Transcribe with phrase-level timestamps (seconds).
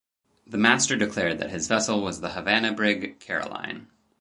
[0.47, 3.85] The master declared that his vessel was the Havana brig "Caroline".